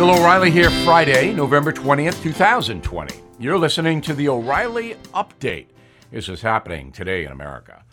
Bill 0.00 0.18
O'Reilly 0.18 0.50
here, 0.50 0.70
Friday, 0.82 1.34
November 1.34 1.74
20th, 1.74 2.22
2020. 2.22 3.20
You're 3.38 3.58
listening 3.58 4.00
to 4.00 4.14
the 4.14 4.30
O'Reilly 4.30 4.94
Update. 5.12 5.66
This 6.10 6.30
is 6.30 6.40
happening 6.40 6.90
today 6.90 7.26
in 7.26 7.32
America. 7.32 7.84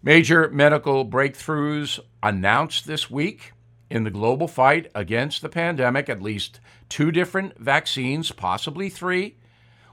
Major 0.00 0.48
medical 0.50 1.04
breakthroughs 1.04 1.98
announced 2.22 2.86
this 2.86 3.10
week 3.10 3.50
in 3.90 4.04
the 4.04 4.12
global 4.12 4.46
fight 4.46 4.92
against 4.94 5.42
the 5.42 5.48
pandemic. 5.48 6.08
At 6.08 6.22
least 6.22 6.60
two 6.88 7.10
different 7.10 7.58
vaccines, 7.58 8.30
possibly 8.30 8.88
three, 8.88 9.34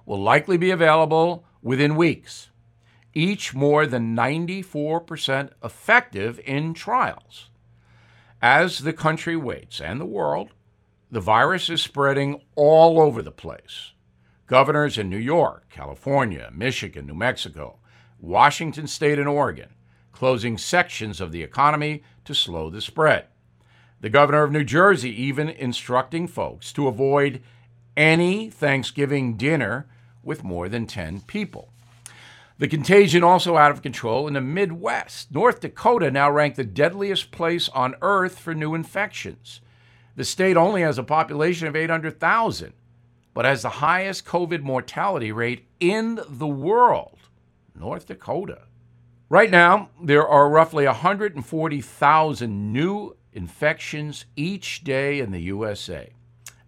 will 0.05 0.21
likely 0.21 0.58
be 0.58 0.70
available 0.70 1.44
within 1.64 1.96
weeks, 1.96 2.52
each 3.16 3.55
more 3.55 3.88
than 3.88 4.16
94% 4.16 5.50
effective 5.64 6.40
in 6.46 6.76
trials. 6.76 7.50
As 8.44 8.78
the 8.78 8.94
country 8.94 9.36
waits 9.36 9.82
and 9.82 10.00
the 10.00 10.05
world, 10.05 10.51
the 11.14 11.22
virus 11.22 11.70
is 11.70 11.82
spreading 11.82 12.42
all 12.56 13.00
over 13.00 13.22
the 13.22 13.32
place. 13.32 13.92
Governors 14.48 14.98
in 14.98 15.10
New 15.10 15.18
York, 15.18 15.70
California, 15.70 16.50
Michigan, 16.54 17.08
New 17.08 17.14
Mexico, 17.14 17.80
Washington 18.20 18.88
State, 18.88 19.20
and 19.20 19.28
Oregon 19.28 19.70
closing 20.14 20.58
sections 20.58 21.20
of 21.20 21.32
the 21.32 21.44
economy 21.44 22.02
to 22.24 22.34
slow 22.34 22.70
the 22.70 22.80
spread. 22.80 23.26
The 24.00 24.10
governor 24.10 24.44
of 24.44 24.52
New 24.52 24.64
Jersey 24.64 25.10
even 25.22 25.50
instructing 25.50 26.28
folks 26.28 26.72
to 26.74 26.88
avoid 26.88 27.42
any 27.98 28.50
Thanksgiving 28.50 29.36
dinner 29.36 29.88
with 30.24 30.44
more 30.44 30.70
than 30.70 30.88
10 30.88 31.22
people. 31.22 31.74
The 32.58 32.67
contagion 32.67 33.23
also 33.23 33.58
out 33.58 33.72
of 33.72 33.81
control 33.81 34.28
in 34.28 34.36
the 34.36 34.42
Midwest. 34.42 35.31
North 35.31 35.59
Dakota 35.59 36.09
now 36.09 36.31
ranked 36.31 36.56
the 36.56 36.64
deadliest 36.64 37.31
place 37.31 37.67
on 37.70 37.95
earth 38.02 38.39
for 38.39 38.53
new 38.53 38.73
infections. 38.73 39.59
The 40.16 40.23
state 40.23 40.58
only 40.58 40.81
has 40.81 40.98
a 40.98 41.03
population 41.03 41.67
of 41.67 41.76
800,000, 41.76 42.73
but 43.33 43.45
has 43.45 43.64
the 43.64 43.69
highest 43.69 44.25
COVID 44.25 44.61
mortality 44.61 45.31
rate 45.31 45.67
in 45.80 46.20
the 46.28 46.47
world. 46.47 47.17
North 47.75 48.05
Dakota. 48.05 48.64
Right 49.30 49.50
now, 49.50 49.89
there 50.02 50.28
are 50.28 50.50
roughly 50.50 50.86
140,000 50.86 52.73
new 52.73 53.17
infections 53.31 54.25
each 54.36 54.83
day 54.83 55.20
in 55.20 55.31
the 55.31 55.42
USA 55.42 56.14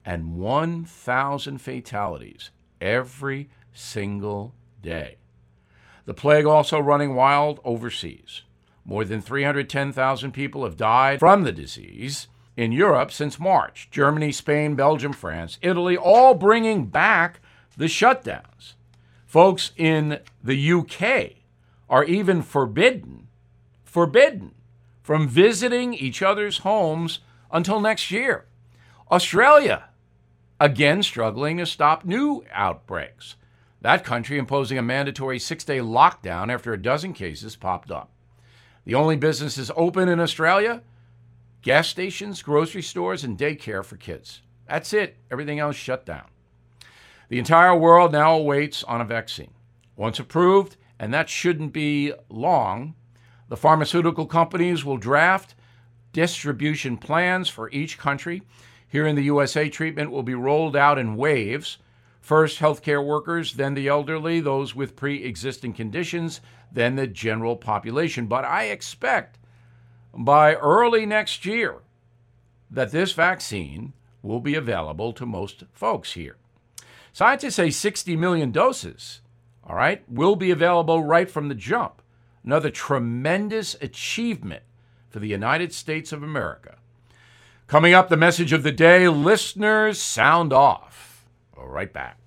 and 0.03 0.37
1,000 0.37 1.59
fatalities 1.59 2.49
every 2.81 3.49
single 3.71 4.55
day. 4.81 5.17
The 6.05 6.13
plague 6.13 6.45
also 6.45 6.79
running 6.79 7.15
wild 7.15 7.59
overseas. 7.63 8.41
More 8.83 9.03
than 9.03 9.21
310,000 9.21 10.31
people 10.31 10.63
have 10.63 10.77
died 10.77 11.19
from 11.19 11.43
the 11.43 11.51
disease 11.51 12.27
in 12.57 12.71
Europe 12.71 13.11
since 13.11 13.39
March. 13.39 13.89
Germany, 13.91 14.31
Spain, 14.31 14.75
Belgium, 14.75 15.13
France, 15.13 15.57
Italy, 15.61 15.97
all 15.97 16.33
bringing 16.33 16.85
back 16.85 17.39
the 17.77 17.85
shutdowns. 17.85 18.73
Folks 19.25 19.71
in 19.75 20.19
the 20.43 20.71
UK 20.71 21.37
are 21.89 22.05
even 22.05 22.41
forbidden, 22.41 23.27
forbidden 23.83 24.53
from 25.03 25.27
visiting 25.27 25.93
each 25.93 26.21
other's 26.21 26.59
homes 26.59 27.19
until 27.51 27.79
next 27.79 28.09
year. 28.11 28.45
Australia, 29.11 29.89
again 30.59 31.03
struggling 31.03 31.57
to 31.57 31.65
stop 31.65 32.05
new 32.05 32.43
outbreaks. 32.51 33.35
That 33.81 34.03
country 34.03 34.39
imposing 34.39 34.77
a 34.77 34.81
mandatory 34.81 35.37
six 35.37 35.63
day 35.63 35.77
lockdown 35.77 36.51
after 36.51 36.73
a 36.73 36.81
dozen 36.81 37.13
cases 37.13 37.55
popped 37.55 37.91
up. 37.91 38.09
The 38.85 38.95
only 38.95 39.15
businesses 39.15 39.69
open 39.75 40.09
in 40.09 40.19
Australia 40.19 40.81
gas 41.65 41.89
stations, 41.89 42.41
grocery 42.41 42.81
stores, 42.81 43.25
and 43.25 43.37
daycare 43.37 43.83
for 43.83 43.97
kids. 43.97 44.41
That's 44.69 44.93
it. 44.93 45.17
Everything 45.29 45.59
else 45.59 45.75
shut 45.75 46.05
down. 46.05 46.27
The 47.27 47.39
entire 47.39 47.75
world 47.75 48.13
now 48.13 48.37
awaits 48.37 48.83
on 48.83 49.01
a 49.01 49.05
vaccine. 49.05 49.51
Once 49.97 50.19
approved, 50.19 50.77
and 50.97 51.13
that 51.13 51.27
shouldn't 51.27 51.73
be 51.73 52.13
long, 52.29 52.95
the 53.49 53.57
pharmaceutical 53.57 54.27
companies 54.27 54.85
will 54.85 54.97
draft 54.97 55.55
distribution 56.13 56.97
plans 56.97 57.49
for 57.49 57.69
each 57.71 57.97
country 57.97 58.43
here 58.95 59.07
in 59.07 59.17
the 59.17 59.23
USA, 59.23 59.67
treatment 59.67 60.09
will 60.09 60.23
be 60.23 60.35
rolled 60.35 60.75
out 60.75 60.97
in 60.97 61.17
waves. 61.17 61.79
First, 62.21 62.59
healthcare 62.59 63.05
workers, 63.05 63.55
then 63.55 63.73
the 63.73 63.89
elderly, 63.89 64.39
those 64.39 64.73
with 64.73 64.95
pre 64.95 65.21
existing 65.21 65.73
conditions, 65.73 66.39
then 66.71 66.95
the 66.95 67.05
general 67.05 67.57
population. 67.57 68.27
But 68.27 68.45
I 68.45 68.67
expect 68.67 69.37
by 70.15 70.55
early 70.55 71.05
next 71.05 71.45
year 71.45 71.75
that 72.71 72.91
this 72.91 73.11
vaccine 73.11 73.93
will 74.21 74.39
be 74.39 74.55
available 74.55 75.13
to 75.13 75.25
most 75.25 75.63
folks 75.73 76.13
here. 76.13 76.37
Scientists 77.13 77.55
say 77.55 77.69
60 77.69 78.15
million 78.15 78.51
doses, 78.51 79.21
all 79.63 79.75
right, 79.75 80.03
will 80.09 80.35
be 80.35 80.51
available 80.51 81.03
right 81.03 81.29
from 81.29 81.47
the 81.47 81.55
jump. 81.55 82.01
Another 82.43 82.69
tremendous 82.69 83.75
achievement 83.81 84.63
for 85.09 85.19
the 85.19 85.27
United 85.27 85.73
States 85.73 86.11
of 86.11 86.23
America. 86.23 86.77
Coming 87.67 87.93
up, 87.93 88.09
the 88.09 88.17
message 88.17 88.53
of 88.53 88.63
the 88.63 88.71
day 88.71 89.07
listeners 89.07 89.99
sound 90.01 90.53
off. 90.53 91.25
Right 91.57 91.91
back. 91.91 92.17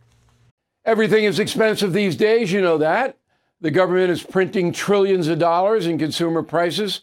Everything 0.84 1.24
is 1.24 1.38
expensive 1.38 1.92
these 1.92 2.16
days, 2.16 2.50
you 2.50 2.60
know 2.60 2.78
that. 2.78 3.18
The 3.60 3.70
government 3.70 4.10
is 4.10 4.22
printing 4.22 4.72
trillions 4.72 5.28
of 5.28 5.38
dollars 5.38 5.86
and 5.86 5.98
consumer 5.98 6.42
prices 6.42 7.02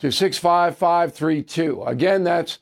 to 0.00 0.10
65532. 0.10 1.84
Again, 1.84 2.24
that's 2.24 2.58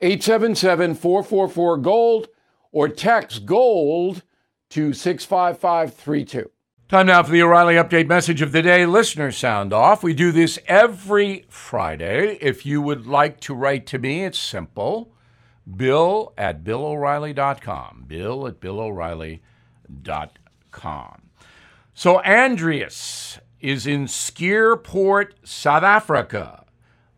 877 0.00 0.94
444 0.94 1.78
GOLD, 1.78 2.28
or 2.72 2.88
text 2.88 3.46
GOLD 3.46 4.22
to 4.70 4.92
65532. 4.92 6.50
Time 6.88 7.06
now 7.06 7.22
for 7.22 7.32
the 7.32 7.42
O'Reilly 7.42 7.74
Update 7.74 8.06
message 8.06 8.40
of 8.40 8.52
the 8.52 8.62
day. 8.62 8.86
Listener 8.86 9.30
sound 9.30 9.74
off. 9.74 10.02
We 10.02 10.14
do 10.14 10.32
this 10.32 10.58
every 10.66 11.44
Friday. 11.48 12.38
If 12.40 12.64
you 12.64 12.80
would 12.80 13.06
like 13.06 13.40
to 13.40 13.54
write 13.54 13.86
to 13.88 13.98
me, 13.98 14.24
it's 14.24 14.38
simple 14.38 15.12
bill 15.76 16.32
at 16.38 16.64
billoreilly.com. 16.64 18.04
Bill 18.06 18.46
at 18.46 18.60
billoreilly.com. 18.60 21.22
So 21.92 22.22
Andreas 22.22 23.38
is 23.60 23.86
in 23.86 24.06
Skierport, 24.06 25.32
South 25.44 25.82
Africa, 25.82 26.64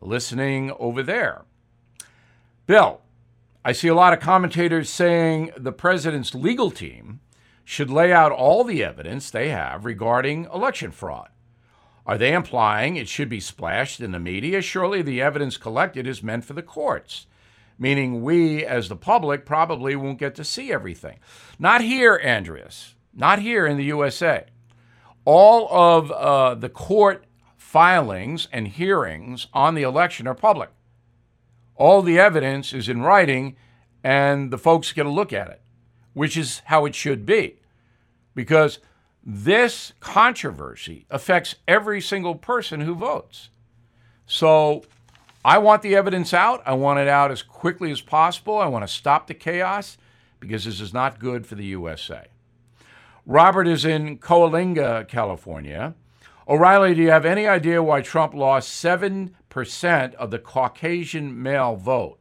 listening 0.01 0.73
over 0.79 1.03
there. 1.03 1.43
Bill, 2.67 3.01
I 3.65 3.73
see 3.73 3.89
a 3.89 3.95
lot 3.95 4.13
of 4.13 4.21
commentators 4.21 4.89
saying 4.89 5.51
the 5.57 5.73
president's 5.73 6.35
legal 6.35 6.71
team 6.71 7.21
should 7.65 7.91
lay 7.91 8.13
out 8.13 8.33
all 8.33 8.65
the 8.65 8.83
evidence 8.83 9.31
they 9.31 9.51
have 9.51 9.85
regarding 9.85 10.47
election 10.47 10.91
fraud. 10.91 11.29
Are 12.07 12.19
they 12.19 12.33
implying 12.33 12.97
it 12.97 13.09
should 13.09 13.29
be 13.29 13.41
splashed 13.41 14.01
in 14.01 14.13
the 14.13 14.19
media? 14.19 14.63
Surely 14.63 15.03
the 15.03 15.21
evidence 15.21 15.57
collected 15.57 16.07
is 16.07 16.23
meant 16.23 16.45
for 16.45 16.55
the 16.55 16.63
courts 16.63 17.27
meaning 17.81 18.23
we 18.23 18.65
as 18.65 18.89
the 18.89 18.95
public 18.95 19.47
probably 19.47 19.97
won't 19.97 20.19
get 20.19 20.37
to 20.37 20.45
see 20.45 20.71
everything. 20.71 21.19
Not 21.59 21.81
here, 21.81 22.21
Andreas, 22.23 22.95
not 23.15 23.41
here 23.41 23.67
in 23.67 23.79
the 23.79 23.85
USA. 23.85 24.45
All 25.25 25.67
of 25.71 26.13
uh, 26.13 26.55
the 26.55 26.69
court 26.69 27.25
filings 27.71 28.49
and 28.51 28.67
hearings 28.67 29.47
on 29.55 29.77
the 29.77 29.83
election 29.85 30.27
are 30.27 30.35
public. 30.35 30.71
All 31.77 32.03
the 32.03 32.19
evidence 32.19 32.73
is 32.73 32.89
in 32.89 33.03
writing, 33.03 33.55
and 34.03 34.51
the 34.51 34.59
folks 34.59 34.93
get 34.93 35.07
a 35.07 35.09
look 35.11 35.33
at 35.33 35.49
it, 35.49 35.63
which 36.13 36.37
is 36.37 36.63
how 36.65 36.85
it 36.85 36.97
should 36.97 37.25
be. 37.25 37.61
because 38.35 38.79
this 39.23 39.93
controversy 40.01 41.07
affects 41.11 41.57
every 41.69 42.01
single 42.01 42.35
person 42.35 42.81
who 42.81 42.95
votes. 42.95 43.51
So 44.27 44.83
I 45.45 45.59
want 45.59 45.83
the 45.83 45.95
evidence 45.95 46.33
out. 46.33 46.63
I 46.65 46.73
want 46.73 47.01
it 47.01 47.09
out 47.09 47.31
as 47.31 47.43
quickly 47.43 47.91
as 47.93 48.01
possible. 48.01 48.59
I 48.59 48.67
want 48.67 48.83
to 48.83 48.93
stop 48.93 49.27
the 49.27 49.35
chaos 49.35 49.99
because 50.39 50.65
this 50.65 50.81
is 50.81 50.95
not 50.95 51.19
good 51.19 51.47
for 51.47 51.55
the 51.55 51.67
USA. 51.67 52.29
Robert 53.27 53.69
is 53.69 53.85
in 53.85 54.19
Coalinga, 54.19 55.07
California. 55.07 55.95
O'Reilly, 56.51 56.97
do 56.97 57.03
you 57.03 57.11
have 57.11 57.25
any 57.25 57.47
idea 57.47 57.81
why 57.81 58.01
Trump 58.01 58.35
lost 58.35 58.71
7% 58.85 60.15
of 60.15 60.31
the 60.33 60.39
Caucasian 60.41 61.41
male 61.41 61.77
vote? 61.77 62.19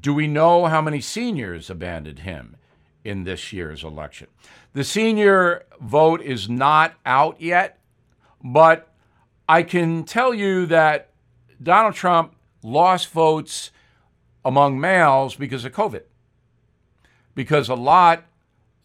Do 0.00 0.14
we 0.14 0.26
know 0.26 0.64
how 0.68 0.80
many 0.80 1.02
seniors 1.02 1.68
abandoned 1.68 2.20
him 2.20 2.56
in 3.04 3.24
this 3.24 3.52
year's 3.52 3.84
election? 3.84 4.28
The 4.72 4.84
senior 4.84 5.66
vote 5.82 6.22
is 6.22 6.48
not 6.48 6.94
out 7.04 7.42
yet, 7.42 7.78
but 8.42 8.88
I 9.46 9.64
can 9.64 10.04
tell 10.04 10.32
you 10.32 10.64
that 10.66 11.10
Donald 11.62 11.94
Trump 11.94 12.34
lost 12.62 13.10
votes 13.10 13.70
among 14.46 14.80
males 14.80 15.36
because 15.36 15.66
of 15.66 15.72
COVID, 15.72 16.04
because 17.34 17.68
a 17.68 17.74
lot 17.74 18.24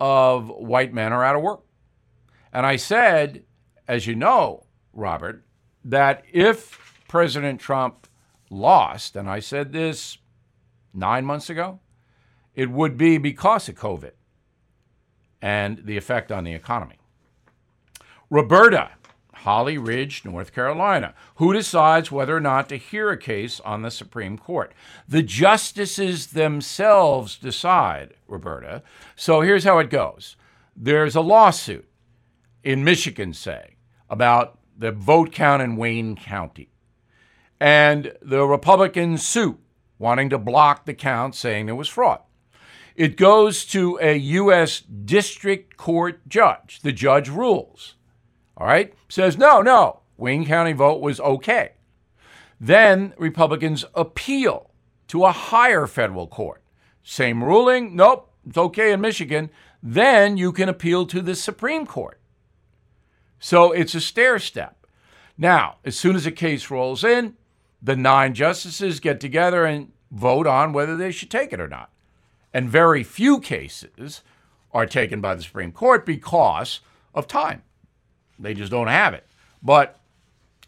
of 0.02 0.50
white 0.50 0.94
men 0.94 1.14
are 1.14 1.24
out 1.24 1.38
of 1.38 1.42
work. 1.42 1.62
And 2.52 2.66
I 2.66 2.75
said, 2.75 3.46
as 3.88 4.07
you 4.07 4.16
know, 4.16 4.66
Robert, 4.94 5.44
that 5.84 6.24
if 6.31 7.01
President 7.07 7.60
Trump 7.60 8.07
lost, 8.50 9.16
and 9.16 9.30
I 9.30 9.39
said 9.39 9.72
this 9.72 10.18
nine 10.94 11.25
months 11.25 11.50
ago, 11.50 11.80
it 12.56 12.69
would 12.69 12.98
be 12.98 13.18
because 13.18 13.69
of 13.69 13.75
COVID 13.75 14.12
and 15.42 15.86
the 15.86 15.98
effect 15.98 16.31
on 16.31 16.44
the 16.44 16.54
economy. 16.54 16.98
Roberta, 18.30 18.92
Holly 19.34 19.78
Ridge, 19.78 20.25
North 20.25 20.54
Carolina. 20.54 21.13
Who 21.36 21.54
decides 21.54 22.12
whether 22.12 22.36
or 22.36 22.42
not 22.42 22.68
to 22.69 22.75
hear 22.75 23.12
a 23.12 23.18
case 23.18 23.60
on 23.62 23.81
the 23.81 23.92
Supreme 23.92 24.38
Court? 24.38 24.74
The 25.07 25.22
justices 25.22 26.28
themselves 26.28 27.38
decide, 27.38 28.16
Roberta. 28.28 28.83
So 29.16 29.42
here's 29.42 29.63
how 29.63 29.80
it 29.80 29.90
goes 29.90 30.36
there's 30.75 31.16
a 31.16 31.22
lawsuit 31.22 31.88
in 32.63 32.83
Michigan, 32.83 33.33
say, 33.33 33.76
about 34.09 34.57
the 34.77 34.92
vote 34.92 35.31
count 35.31 35.62
in 35.62 35.75
Wayne 35.75 36.15
County. 36.15 36.69
And 37.59 38.13
the 38.21 38.45
Republicans 38.45 39.25
sue, 39.25 39.57
wanting 39.98 40.30
to 40.30 40.38
block 40.38 40.86
the 40.86 40.94
count, 40.94 41.36
saying 41.36 41.65
there 41.65 41.75
was 41.75 41.89
fraud. 41.89 42.21
It 42.95 43.15
goes 43.18 43.65
to 43.65 44.00
a 44.01 44.18
U.S. 44.18 44.81
District 44.81 45.77
Court 45.77 46.27
judge. 46.27 46.80
The 46.81 46.92
judge 46.92 47.30
rules. 47.30 47.95
All 48.56 48.68
right? 48.68 48.94
Says, 49.09 49.38
no, 49.38 49.62
no, 49.62 50.01
Wayne 50.18 50.45
County 50.45 50.74
vote 50.74 51.01
was 51.01 51.19
okay. 51.19 51.74
Then 52.59 53.13
Republicans 53.18 53.86
appeal 53.94 54.71
to 55.09 55.25
a 55.25 55.31
higher 55.31 55.86
federal 55.88 56.27
court. 56.27 56.63
Same 57.04 57.44
ruling, 57.44 57.95
nope, 57.95 58.31
it's 58.48 58.57
okay 58.57 58.92
in 58.92 59.01
Michigan. 59.01 59.50
Then 59.81 60.38
you 60.38 60.51
can 60.51 60.68
appeal 60.68 61.06
to 61.06 61.21
the 61.21 61.36
Supreme 61.36 61.86
Court. 61.86 62.17
So 63.39 63.72
it's 63.72 63.95
a 63.95 64.01
stair 64.01 64.39
step. 64.39 64.88
Now, 65.38 65.78
as 65.86 65.98
soon 65.98 66.16
as 66.16 66.25
a 66.25 66.31
case 66.31 66.72
rolls 66.72 67.04
in, 67.04 67.36
the 67.81 67.95
nine 67.95 68.34
justices 68.34 69.00
get 69.00 69.19
together 69.19 69.66
and 69.66 69.92
vote 70.12 70.48
on 70.48 70.74
whether 70.74 70.95
they 70.98 71.12
should 71.12 71.30
take 71.30 71.54
it 71.54 71.60
or 71.60 71.68
not 71.68 71.92
and 72.57 72.69
very 72.69 73.04
few 73.04 73.39
cases 73.39 74.24
are 74.72 74.88
taken 74.88 75.22
by 75.22 75.36
the 75.36 75.44
Supreme 75.44 75.72
Court 75.72 76.06
because 76.07 76.80
of 77.13 77.28
time. 77.28 77.62
They 78.39 78.56
just 78.56 78.72
don't 78.72 78.88
have 78.88 79.13
it. 79.13 79.28
But 79.62 80.00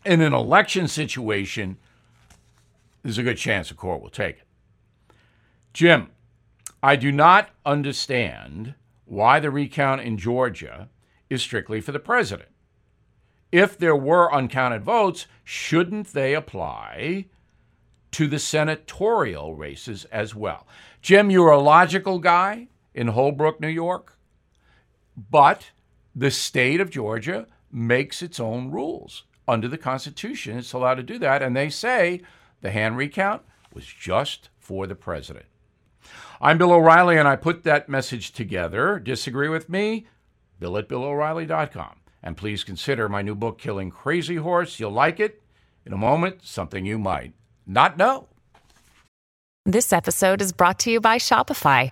in 0.05 0.21
an 0.21 0.31
election 0.31 0.87
situation, 0.87 1.77
there's 3.01 3.17
a 3.17 3.23
good 3.23 3.37
chance 3.37 3.69
the 3.69 3.75
court 3.75 4.03
will 4.03 4.09
take 4.09 4.37
it. 4.37 4.43
Jim, 5.73 6.09
I 6.83 6.95
do 6.95 7.11
not 7.11 7.49
understand 7.65 8.75
why 9.05 9.39
the 9.39 9.49
recount 9.49 10.01
in 10.01 10.17
Georgia 10.17 10.89
is 11.27 11.41
strictly 11.41 11.81
for 11.81 11.91
the 11.91 11.99
president. 11.99 12.49
If 13.51 13.77
there 13.77 13.95
were 13.95 14.33
uncounted 14.33 14.83
votes, 14.83 15.25
shouldn't 15.43 16.13
they 16.13 16.35
apply 16.35 17.25
to 18.11 18.27
the 18.27 18.39
senatorial 18.39 19.55
races 19.55 20.05
as 20.05 20.35
well? 20.35 20.67
Jim, 21.01 21.29
you're 21.31 21.51
a 21.51 21.59
logical 21.59 22.19
guy 22.19 22.67
in 22.93 23.07
Holbrook, 23.07 23.59
New 23.59 23.67
York, 23.67 24.17
but 25.15 25.71
the 26.15 26.31
state 26.31 26.81
of 26.81 26.89
Georgia 26.89 27.47
makes 27.71 28.21
its 28.21 28.39
own 28.39 28.71
rules. 28.71 29.23
Under 29.47 29.67
the 29.67 29.77
Constitution, 29.77 30.57
it's 30.57 30.73
allowed 30.73 30.95
to 30.95 31.03
do 31.03 31.17
that. 31.19 31.41
And 31.41 31.55
they 31.55 31.69
say 31.69 32.21
the 32.61 32.71
hand 32.71 32.97
recount 32.97 33.41
was 33.73 33.85
just 33.85 34.49
for 34.59 34.85
the 34.85 34.95
president. 34.95 35.45
I'm 36.41 36.57
Bill 36.57 36.71
O'Reilly, 36.71 37.17
and 37.17 37.27
I 37.27 37.35
put 37.35 37.63
that 37.63 37.89
message 37.89 38.31
together. 38.31 38.99
Disagree 38.99 39.49
with 39.49 39.69
me? 39.69 40.07
Bill 40.59 40.77
at 40.77 40.87
BillO'Reilly.com. 40.87 41.95
And 42.21 42.35
please 42.35 42.63
consider 42.63 43.07
my 43.07 43.21
new 43.21 43.35
book, 43.35 43.59
Killing 43.59 43.91
Crazy 43.91 44.35
Horse. 44.35 44.79
You'll 44.79 44.91
like 44.91 45.19
it. 45.19 45.41
In 45.85 45.93
a 45.93 45.97
moment, 45.97 46.39
something 46.43 46.85
you 46.85 46.99
might 46.99 47.33
not 47.65 47.97
know. 47.97 48.27
This 49.65 49.93
episode 49.93 50.41
is 50.41 50.51
brought 50.51 50.79
to 50.79 50.91
you 50.91 50.99
by 50.99 51.17
Shopify. 51.17 51.91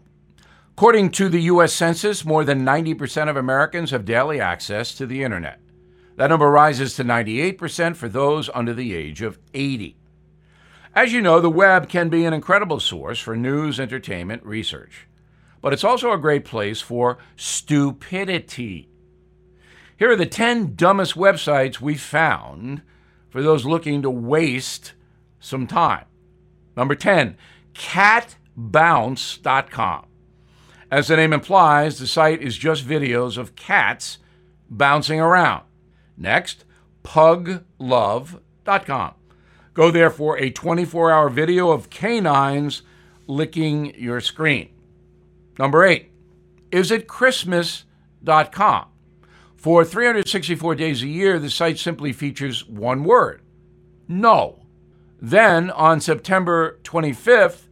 According 0.81 1.11
to 1.11 1.29
the 1.29 1.41
U.S. 1.41 1.73
Census, 1.73 2.25
more 2.25 2.43
than 2.43 2.65
90% 2.65 3.29
of 3.29 3.37
Americans 3.37 3.91
have 3.91 4.03
daily 4.03 4.41
access 4.41 4.95
to 4.95 5.05
the 5.05 5.21
internet. 5.21 5.59
That 6.15 6.29
number 6.29 6.49
rises 6.49 6.95
to 6.95 7.03
98% 7.03 7.95
for 7.95 8.09
those 8.09 8.49
under 8.51 8.73
the 8.73 8.95
age 8.95 9.21
of 9.21 9.37
80. 9.53 9.95
As 10.95 11.13
you 11.13 11.21
know, 11.21 11.39
the 11.39 11.51
web 11.51 11.87
can 11.87 12.09
be 12.09 12.25
an 12.25 12.33
incredible 12.33 12.79
source 12.79 13.19
for 13.19 13.35
news, 13.35 13.79
entertainment, 13.79 14.43
research, 14.43 15.07
but 15.61 15.71
it's 15.71 15.83
also 15.83 16.13
a 16.13 16.17
great 16.17 16.45
place 16.45 16.81
for 16.81 17.19
stupidity. 17.35 18.89
Here 19.99 20.09
are 20.09 20.15
the 20.15 20.25
10 20.25 20.73
dumbest 20.73 21.13
websites 21.13 21.79
we 21.79 21.93
found 21.93 22.81
for 23.29 23.43
those 23.43 23.67
looking 23.67 24.01
to 24.01 24.09
waste 24.09 24.93
some 25.39 25.67
time. 25.67 26.05
Number 26.75 26.95
10, 26.95 27.37
catbounce.com. 27.75 30.07
As 30.91 31.07
the 31.07 31.15
name 31.15 31.33
implies, 31.33 31.97
the 31.97 32.05
site 32.05 32.39
is 32.41 32.57
just 32.57 32.85
videos 32.85 33.37
of 33.37 33.55
cats 33.55 34.17
bouncing 34.69 35.21
around. 35.21 35.63
Next, 36.17 36.65
puglove.com. 37.03 39.13
Go 39.73 39.89
there 39.89 40.09
for 40.09 40.37
a 40.37 40.49
24 40.49 41.11
hour 41.11 41.29
video 41.29 41.71
of 41.71 41.89
canines 41.89 42.81
licking 43.25 43.95
your 43.95 44.19
screen. 44.19 44.67
Number 45.57 45.85
eight, 45.85 46.11
isitchristmas.com. 46.71 48.87
For 49.55 49.85
364 49.85 50.75
days 50.75 51.01
a 51.03 51.07
year, 51.07 51.39
the 51.39 51.49
site 51.49 51.79
simply 51.79 52.11
features 52.11 52.67
one 52.67 53.05
word 53.05 53.41
no. 54.11 54.59
Then 55.21 55.71
on 55.71 56.01
September 56.01 56.79
25th, 56.83 57.67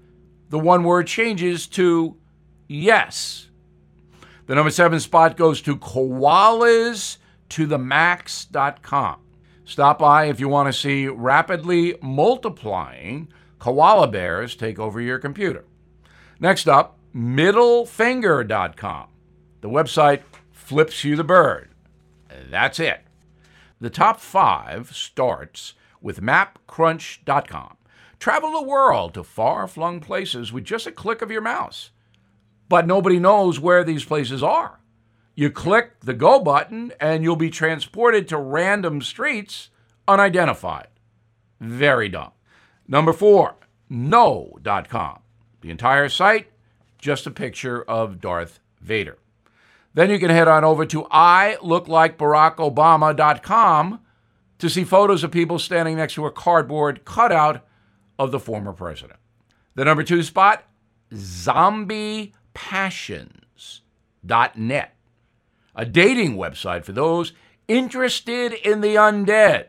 the 0.49 0.59
one 0.59 0.83
word 0.83 1.07
changes 1.07 1.67
to 1.67 2.15
yes. 2.69 3.49
The 4.45 4.55
number 4.55 4.71
seven 4.71 5.01
spot 5.01 5.35
goes 5.35 5.61
to 5.63 5.75
koalas 5.75 7.17
to 7.49 7.65
the 7.65 7.77
max.com. 7.77 9.19
Stop 9.65 9.99
by 9.99 10.25
if 10.25 10.39
you 10.39 10.47
want 10.47 10.67
to 10.67 10.73
see 10.73 11.07
rapidly 11.07 11.95
multiplying 12.01 13.27
koala 13.59 14.07
bears 14.07 14.55
take 14.55 14.79
over 14.79 14.99
your 15.01 15.19
computer. 15.19 15.65
Next 16.39 16.67
up, 16.67 16.97
middlefinger.com. 17.13 19.07
The 19.61 19.69
website 19.69 20.21
flips 20.51 21.03
you 21.03 21.15
the 21.15 21.23
bird. 21.23 21.69
That's 22.49 22.79
it. 22.79 23.01
The 23.81 23.89
top 23.89 24.19
five 24.19 24.95
starts 24.95 25.73
with 26.01 26.21
mapcrunch.com. 26.21 27.77
Travel 28.19 28.51
the 28.51 28.67
world 28.67 29.13
to 29.13 29.23
far 29.23 29.67
flung 29.67 29.99
places 29.99 30.51
with 30.51 30.63
just 30.63 30.87
a 30.87 30.91
click 30.91 31.21
of 31.21 31.31
your 31.31 31.41
mouse. 31.41 31.91
But 32.69 32.87
nobody 32.87 33.19
knows 33.19 33.59
where 33.59 33.83
these 33.83 34.05
places 34.05 34.41
are. 34.41 34.79
You 35.35 35.49
click 35.49 36.01
the 36.01 36.13
go 36.13 36.39
button 36.39 36.93
and 36.99 37.23
you'll 37.23 37.35
be 37.35 37.49
transported 37.49 38.27
to 38.27 38.37
random 38.37 39.01
streets 39.01 39.69
unidentified. 40.07 40.89
Very 41.59 42.09
dumb. 42.09 42.31
Number 42.87 43.13
four, 43.13 43.55
no.com. 43.89 45.19
The 45.61 45.71
entire 45.71 46.09
site, 46.09 46.51
just 46.97 47.25
a 47.25 47.31
picture 47.31 47.81
of 47.83 48.21
Darth 48.21 48.59
Vader. 48.81 49.17
Then 49.93 50.09
you 50.09 50.19
can 50.19 50.29
head 50.29 50.47
on 50.47 50.63
over 50.63 50.85
to 50.85 51.03
iLookLikeBarackObama.com 51.03 53.99
to 54.59 54.69
see 54.69 54.83
photos 54.83 55.23
of 55.23 55.31
people 55.31 55.57
standing 55.57 55.97
next 55.97 56.13
to 56.15 56.25
a 56.25 56.31
cardboard 56.31 57.05
cutout 57.05 57.65
of 58.17 58.31
the 58.31 58.39
former 58.39 58.73
president. 58.73 59.19
The 59.75 59.85
number 59.85 60.03
two 60.03 60.23
spot, 60.23 60.63
zombiepassions.net, 62.53 64.95
a 65.75 65.85
dating 65.85 66.35
website 66.35 66.85
for 66.85 66.91
those 66.91 67.33
interested 67.67 68.53
in 68.53 68.81
the 68.81 68.95
undead. 68.95 69.67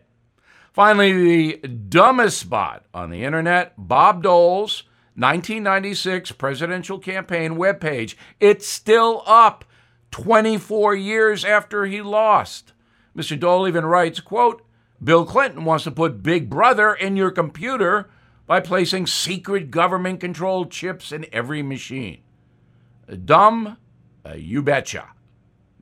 Finally, 0.73 1.57
the 1.57 1.69
dumbest 1.69 2.39
spot 2.39 2.85
on 2.95 3.11
the 3.11 3.25
internet, 3.25 3.75
Bob 3.77 4.23
Dole's 4.23 4.85
1996 5.17 6.33
presidential 6.33 6.99
campaign 6.99 7.57
webpage. 7.57 8.15
It's 8.39 8.67
still 8.67 9.23
up 9.27 9.65
24 10.13 10.95
years 10.95 11.45
after 11.45 11.87
he 11.87 12.01
lost. 12.01 12.73
Mr. 13.17 13.39
Dole 13.39 13.69
even 13.69 13.85
writes, 13.85 14.21
quote, 14.21 14.63
Bill 15.03 15.27
Clinton 15.27 15.65
wants 15.65 15.85
to 15.85 15.91
put 15.91 16.23
Big 16.23 16.49
Brother 16.49 16.95
in 16.95 17.17
your 17.17 17.31
computer 17.31 18.09
by 18.47 18.61
placing 18.61 19.07
secret 19.07 19.71
government 19.71 20.21
controlled 20.21 20.71
chips 20.71 21.11
in 21.11 21.27
every 21.33 21.63
machine. 21.63 22.21
Dumb? 23.17 23.77
Uh, 24.25 24.35
you 24.35 24.63
betcha. 24.63 25.09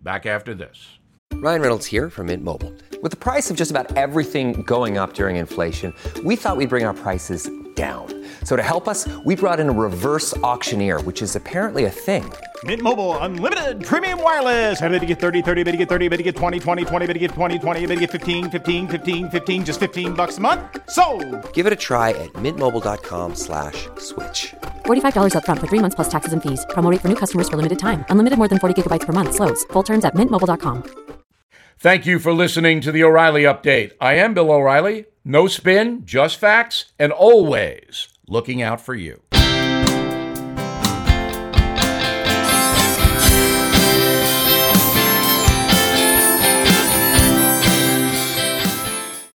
Back 0.03 0.27
after 0.27 0.55
this. 0.55 0.99
Ryan 1.35 1.61
Reynolds 1.63 1.87
here 1.87 2.11
from 2.11 2.27
Mint 2.27 2.43
Mobile. 2.43 2.73
With 3.01 3.13
the 3.13 3.17
price 3.17 3.49
of 3.51 3.57
just 3.57 3.71
about 3.71 3.97
everything 3.97 4.63
going 4.63 4.99
up 4.99 5.15
during 5.15 5.37
inflation, 5.37 5.95
we 6.25 6.35
thought 6.35 6.57
we'd 6.57 6.69
bring 6.69 6.85
our 6.85 6.95
prices 6.95 7.49
down. 7.79 8.07
So 8.43 8.57
to 8.57 8.63
help 8.63 8.89
us, 8.89 9.07
we 9.25 9.37
brought 9.37 9.61
in 9.61 9.69
a 9.69 9.77
reverse 9.87 10.37
auctioneer, 10.39 11.01
which 11.03 11.23
is 11.23 11.37
apparently 11.37 11.85
a 11.85 11.91
thing. 11.91 12.25
Mint 12.65 12.83
Mobile 12.83 13.17
unlimited 13.19 13.85
premium 13.85 14.21
wireless. 14.21 14.83
Ready 14.83 14.99
to 14.99 15.07
get 15.07 15.21
30, 15.21 15.43
30, 15.43 15.63
bit 15.63 15.73
to 15.73 15.79
get 15.79 15.89
30, 15.89 16.09
bit 16.09 16.17
to 16.17 16.25
get 16.25 16.35
20, 16.35 16.59
20, 16.59 16.85
20, 16.85 17.07
bit 17.07 17.13
to 17.15 17.19
get 17.21 17.31
20, 17.31 17.59
20, 17.59 17.87
bit 17.87 17.95
to 17.95 18.01
get 18.01 18.11
15, 18.11 18.51
15, 18.51 18.89
15, 18.89 19.31
15 19.31 19.65
just 19.65 19.79
15 19.79 20.15
bucks 20.15 20.39
a 20.39 20.41
month. 20.41 20.61
So, 20.91 21.05
Give 21.53 21.67
it 21.69 21.73
a 21.73 21.81
try 21.89 22.11
at 22.25 22.33
mintmobile.com/switch. 22.45 23.79
slash 24.09 24.55
$45 24.87 25.35
upfront 25.39 25.61
for 25.61 25.69
3 25.69 25.83
months 25.85 25.95
plus 25.95 26.09
taxes 26.09 26.33
and 26.33 26.43
fees. 26.43 26.67
Promo 26.75 26.91
rate 26.91 27.01
for 27.01 27.09
new 27.13 27.21
customers 27.23 27.49
for 27.49 27.57
limited 27.63 27.79
time. 27.79 28.05
Unlimited 28.11 28.39
more 28.43 28.49
than 28.49 28.59
40 28.59 28.75
gigabytes 28.75 29.07
per 29.07 29.13
month 29.13 29.37
slows. 29.39 29.63
Full 29.73 29.85
terms 29.85 30.05
at 30.05 30.17
mintmobile.com. 30.17 30.83
Thank 31.81 32.07
you 32.07 32.19
for 32.19 32.33
listening 32.33 32.81
to 32.81 32.91
the 32.91 33.05
O'Reilly 33.05 33.45
Update. 33.45 33.93
I 34.01 34.15
am 34.15 34.35
Bill 34.35 34.51
O'Reilly. 34.51 35.05
No 35.31 35.47
spin, 35.47 36.07
just 36.07 36.39
facts, 36.39 36.87
and 36.99 37.13
always 37.13 38.09
looking 38.27 38.63
out 38.63 38.81
for 38.81 38.95
you. 38.95 39.21